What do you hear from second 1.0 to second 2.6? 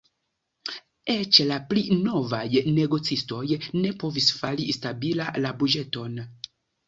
Eĉ la pli novaj